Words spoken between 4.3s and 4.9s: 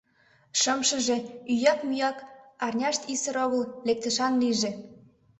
лийже!